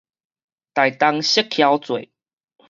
[0.03, 0.07] 台東
[1.21, 2.09] 釋迦節